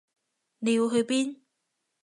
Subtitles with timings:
[0.57, 1.41] 你要去邊？